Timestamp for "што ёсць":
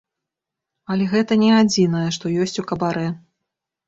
2.15-2.57